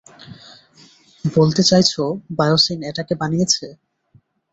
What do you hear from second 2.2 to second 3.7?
বায়োসিন এটাকে বানিয়েছে?